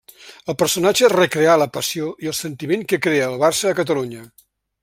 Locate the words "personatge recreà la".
0.61-1.69